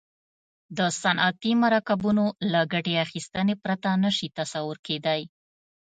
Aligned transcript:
د 0.77 0.79
صنعتي 1.01 1.51
مرکبونو 1.63 2.25
له 2.51 2.61
ګټې 2.73 2.95
اخیستنې 3.05 3.55
پرته 3.63 3.89
نه 4.03 4.11
شي 4.17 4.27
تصور 4.39 4.77
کیدای. 4.87 5.21